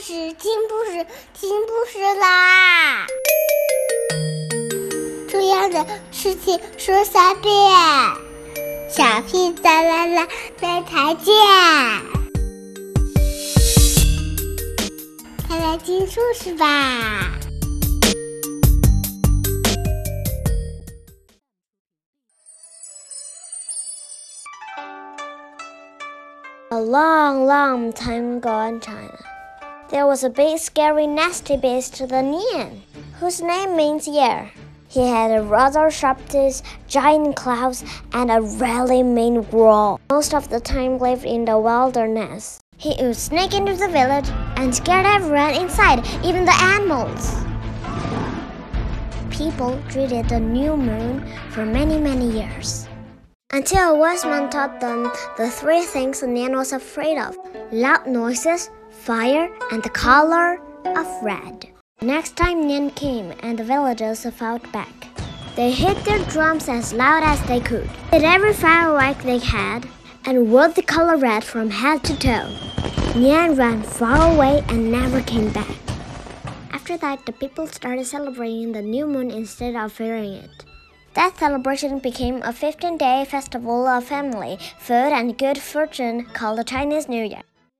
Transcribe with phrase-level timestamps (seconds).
[0.00, 3.06] 事，听故事，听故事啦！
[5.28, 7.52] 重要的事情说三遍，
[8.88, 10.28] 小屁哒啦啦，
[10.60, 11.34] 明天见！
[15.48, 17.32] 快来听故事吧
[26.70, 29.18] ！A long, long time ago in China,
[29.90, 32.80] there was a big, scary, nasty beast, the Nian,
[33.20, 34.50] whose name means year.
[34.88, 40.00] He had a rather sharp teeth, giant claws, and a really mean growl.
[40.10, 42.60] Most of the time lived in the wilderness.
[42.76, 47.34] He would sneak into the village and scare everyone inside, even the animals.
[49.30, 52.88] People treated the new moon for many, many years.
[53.50, 57.34] Until a wise man taught them the three things Nian was afraid of
[57.72, 61.66] loud noises, fire, and the color of red.
[62.02, 64.92] Next time Nian came and the villagers fought back.
[65.56, 69.88] They hit their drums as loud as they could, hit every firework they had,
[70.26, 72.52] and wore the color red from head to toe.
[73.16, 75.78] Nian ran far away and never came back.
[76.70, 80.67] After that, the people started celebrating the new moon instead of fearing it.
[81.18, 86.62] That celebration became a 15 day festival of family, food, and good fortune called the
[86.62, 87.47] Chinese New Year.